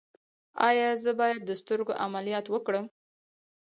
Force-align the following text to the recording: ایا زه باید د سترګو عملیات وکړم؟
ایا 0.67 0.87
زه 1.03 1.11
باید 1.19 1.39
د 1.45 1.51
سترګو 1.61 1.93
عملیات 2.05 2.45
وکړم؟ 2.49 2.85